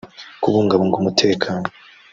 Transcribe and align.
“Kubungabunga 0.41 0.95
umutekano” 0.97 1.67